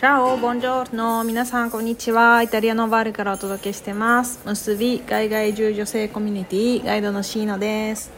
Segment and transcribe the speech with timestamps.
[0.00, 2.42] チャオボンジョーの皆さんこんにちは。
[2.42, 4.40] イタリアのバールからお届けしてます。
[4.46, 8.10] 結び海外移住女性コミュニティガイドのシーノです。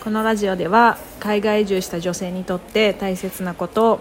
[0.00, 4.00] このラジオでは海外移住した女性にとって大切なこと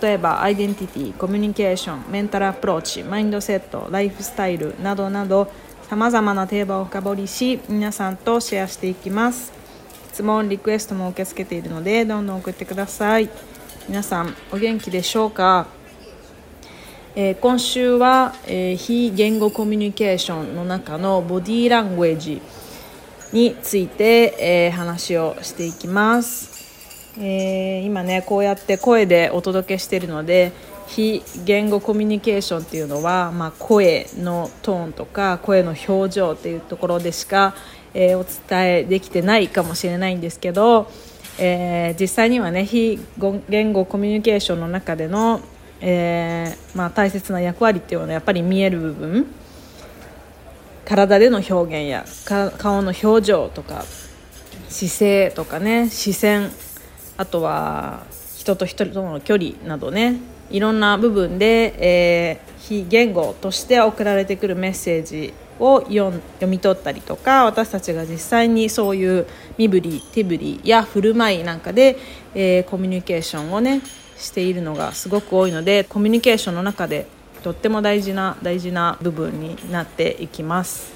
[0.00, 5.52] 例えばアイデンティティコミュニケーションメンタルアプローチマインドセットライフスタイルなどなど
[5.90, 9.52] さまざまなテーマを深掘りし皆さんとシェアしていきます。
[10.14, 13.28] 質問リクエストも受け付けているのでどんどん送ってください。
[13.90, 15.66] 皆さんお元気でしょうか？
[17.14, 22.40] えー、今週は、えー、非言語コミュニケーションの中のボディーラングエージ
[23.34, 30.52] について、えー、話をしていきます、え今ねこうやって声でお届けしているので
[30.86, 37.54] 非言語コミュニケーションっていうのは、まあ、声のトーンとか声の表情っていうところでしか、
[37.92, 40.90] えお伝えできてないかもしれないんですけど、
[41.38, 42.98] え実際にはね非
[43.50, 45.42] 言語コミュニケーションの中での
[45.82, 49.26] えー、まあ、大切な役割っていうのはやっぱり見える部分。
[50.84, 52.04] 体での表現や
[52.58, 53.84] 顔の表情とか
[54.68, 56.50] 姿勢とかね視線
[57.16, 58.04] あとは
[58.36, 60.16] 人と人との距離などね
[60.50, 66.12] いろんな部分で、えー、非言語として送られてくるメッセージを読
[66.46, 71.96] み取ったりとか私たちが実際にそういう身振り手振りや振る舞いなんかで、
[72.34, 73.80] えー、コミュニケーションをね
[74.22, 77.06] しているのがすごく多いのでコミュニケーションの中で
[77.42, 80.92] とっても大事な大事な部分になっていきます。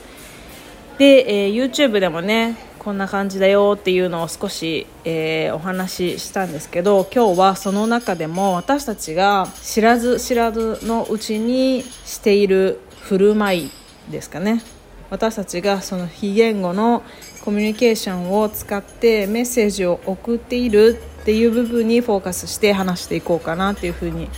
[0.99, 13.71] で、えー、YouTube でもねこんな感じだよっていうのを少し、えー、お話ししたんですけど今日はその中でも私たちが知らず知らずのうちにしている振る舞い
[14.09, 14.63] ですかね。
[15.11, 17.03] 私たちがその非言語の
[17.45, 24.29] コミュニケーションを使ってメッセージを送っているっていう部分にフォーカスして話していこうかなっていうふうに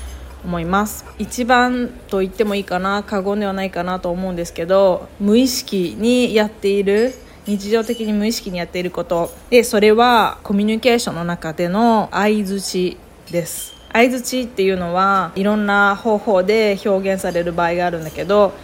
[0.42, 1.04] 思います。
[1.18, 7.12] 一番と言ってもいいかな過言ではないかなと思うんですけど無意識にやっている
[7.44, 9.30] 日常的に無意識にやっていること。
[9.50, 12.96] でそれはコミュニケーションの中での相づち
[13.30, 13.74] です。
[13.92, 18.54] 相づちっていうのはいろんな方法で表現される場合があるんだけど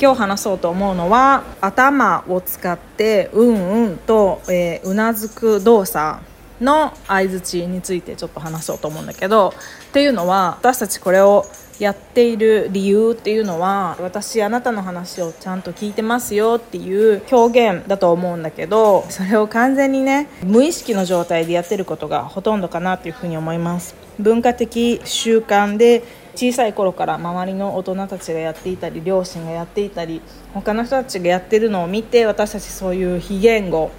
[0.00, 6.18] 今日話そうと思うのは頭を使ってうんうんと、えー、うなずく動作。
[6.60, 9.54] の相づちについてちょっと話そうと思うんだけど
[9.90, 11.46] っていうのは私たちこれを
[11.78, 23.94] やっている理由っていうのは私あなたの話をちゃんと聞いてますよっていう表現だと思うんだけどそれを完全にね無意識の状態でやってることがほとんどかなというふうに思います。
[24.18, 26.02] 文化的習慣で
[26.34, 30.20] 小さい頃から周りの大人たちがやっていたり両親がやっていたり
[30.54, 33.92] 他の人たちがやってるのを見て私たちそういう非言語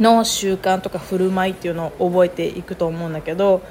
[0.00, 3.62] の習慣とか振る舞いっていうのを覚えていくと思うんだけど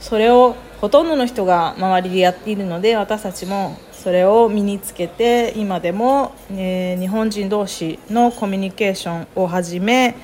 [0.00, 10.14] それをほとんどの人が周りでやっているので私たちもそれを身につけて今でも、えー、日本人同士のコミュニケーションをはじめ、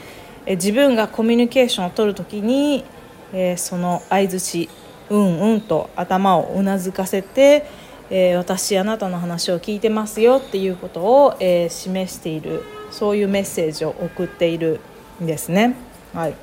[0.46, 2.84] えー、自分がコミュニケーションを取る時に、
[3.32, 4.68] えー、その相づち
[5.10, 7.66] うんうんと頭をうなずかせて、
[8.08, 14.80] え私あなたの話を聞いてますよっていうことを、え示しているそういうメッセージを送っている
[15.20, 15.74] ですね。
[16.12, 16.34] はい、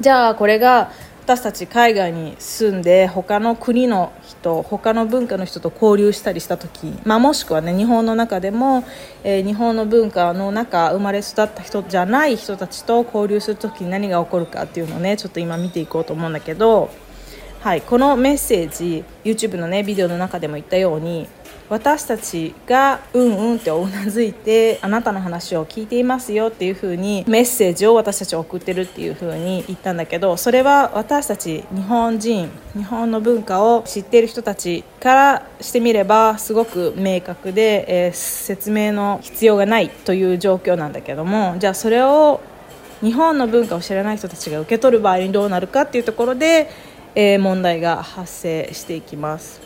[0.00, 0.90] じゃあこれが
[1.24, 8.84] 私たち海外に住んで他の国の人他の文化の人と交流したりした時、まあ、もしくはね日本の中でも、
[9.22, 16.90] えー、日本の文化の中生まれ育った人じゃない人たちと交流する時に何が起こるかっていうのをねちょっと今見ていこうと思うんだけど、
[17.60, 21.28] はい、このメッセージ YouTube のねビデオの中でも言ったように
[21.68, 42.40] 私たちがうんうんってうなずいてあなたの話を聞いていますよっていう風にメッセージを私たち送ってるっていう風に言ったんだけどそれは私たち日本人日本の文化を知っている人たちからしてみればすごく明確で、えー、説明の必要がないという状況なんだけどもじゃあそれを
[43.02, 46.68] 日本の文化を知らない人たちが受け取る場合にどうなるかっていうところで、
[47.14, 49.60] え、問題が発生していきます。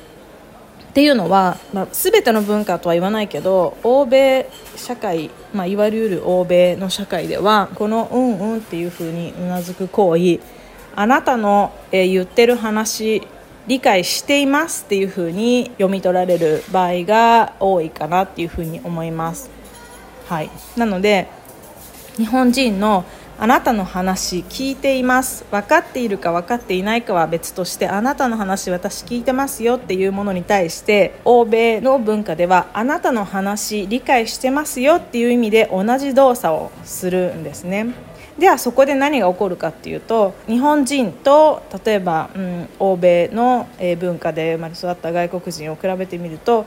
[0.90, 10.38] っていうのは、まあ、全ての文化とは言わないけど欧米社会、まあ、いわゆる欧米の社会ではこの「うんうん」っていうふうにうなずく行為
[10.94, 13.26] あなたの、え言ってる話
[13.66, 19.50] 理解していますっていうふうに読み取られる場合が多いかなっていうふうに思います。
[20.28, 21.26] はい、なので
[22.16, 23.04] 日本人の
[23.36, 38.14] あなたの話聞いています分かっているか分かっていないかは別としてあなたの話私聞いてますよっていうものに対して欧米の文化ではあなたの話理解してますよっていう意味で同じ動作をするんですね。
[38.38, 43.68] ではそこで何が起こるかっていうと日本人と例えば、うん、欧米の
[44.00, 46.66] 文化で生まれ育った外国人を比べてみると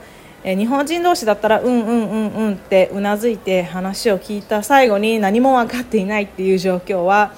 [0.50, 7.34] え日本人同士だったらうんうんうんうんってうなずいて話を聞いた最後に何も分かっていないっていう状況は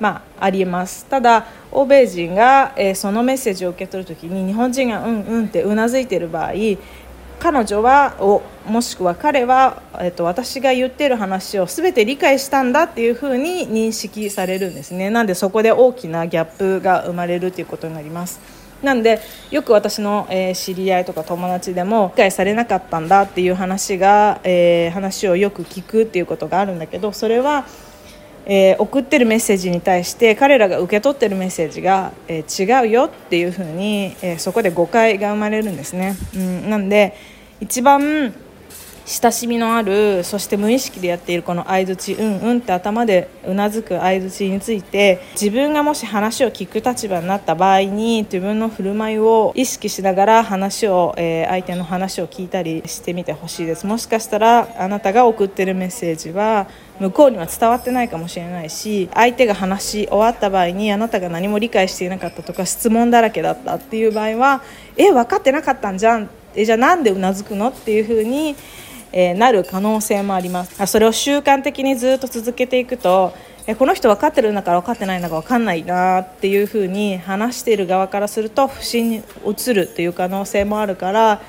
[0.00, 6.52] まあ、ありえますただ欧米人が、えそのメッセージを受け取る時に日本人がうんうんってうなずいている場合
[7.40, 18.67] 彼女はおもしくは彼は、えっと、私が言ってる話を全て理解したんだっていうふうに認識されるんですねなんでそこで大きなギャップが生まれるということになります。
[18.82, 19.20] なんで
[19.50, 27.66] よく私の、えー、知り合いとか友達でも理解されなかったんだっていう話が、えー、話をよく聞くっていうことがあるんだけどそれは、
[28.46, 36.16] えー、送ってるメッセージに対して彼らが受け取ってるメッセージが、え違うよっていうふうに、えそこで誤解が生まれるんですね。
[36.34, 37.16] うん、なんで
[37.60, 38.32] 一番
[39.08, 53.86] 親しみのあるそして無意識でやっているこの相づちうんうんって頭でうなずく相づちについて自分がもし話を聞く立場になった場合に自分の振る舞いを意識しながら話を、えー、相手の話を聞いたりしてみてほしいです。
[53.86, 56.68] もしかしたらあなたが送ってるメッセージは
[57.00, 64.62] 向こうには伝わってないかもしれないし相手が話し終わった場合にあなたが何も理解していなかったとか質問だらけだったっていう場合は
[64.98, 66.28] え分かってなかったんじゃん。
[66.54, 67.68] えじゃあなんでうなずくの？
[67.68, 68.54] っていうふうに
[69.12, 70.86] えなる可能性もあります。
[70.86, 73.32] それを習慣的にずっと続けていくと
[73.66, 81.42] えこの人分かってるんだから分かってないんだか分かんないなっていうふうに話している側からすると不審に移るっていう可能性もあるから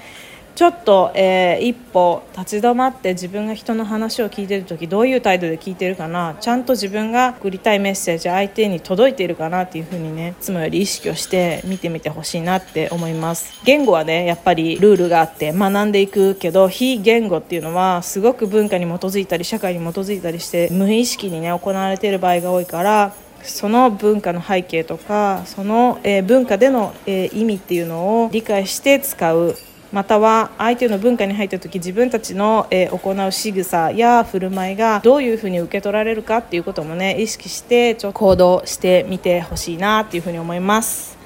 [0.60, 6.36] ちょっと、えー、一歩立ち止まって自分が人の話を聞いてる時どういう態度で聞いてるかな。
[6.42, 13.58] ちゃんと自分が送りたいメッセージ相手に届いているかなっていうふうにねいつもより意識をして見てみてほしいなって思います。
[13.64, 23.14] 言語はねやっぱりルールがあって学んでいくけど非言語っていうのはすごく文化に基づいたり社会に基づいたりして無意識にね行われている場合が多いから
[23.44, 29.56] その文化の背景とかその、え文化での、え意味っていうのを理解して使う
[29.92, 41.18] または相手の文化に入った時自分たちの、え行う仕草や振る舞いがどういうふうに受け取られるかっていうこともね意識してちょ行動してみてほしいなっていうふうに思います。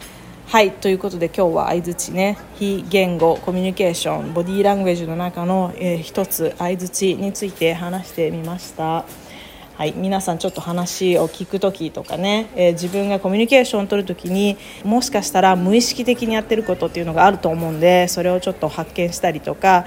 [0.48, 9.06] はいということで今日は相づちね非言語コミュニケーションボディーラングエージの中の、えー、一つ相づちについて話してみました。
[9.84, 19.86] はい、皆さんちょっと話を聞く時とかね、えー、自分がコミュニケーションを取る時にもしかしたら無意識的にやってることっていうのがあると思うんでそれをちょっと発見したりとか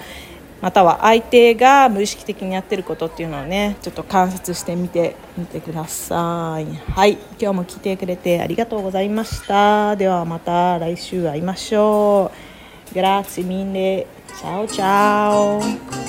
[0.61, 6.67] または相手が無意識的にやってることっていうのをねちょっと観察してみてみてください。
[6.93, 9.97] はい今日も来てくれてありがとうございました。
[9.97, 12.31] ではまた来週会いましょ
[12.93, 12.95] う。
[12.95, 14.07] Grazie mille
[14.39, 16.06] ciao ciao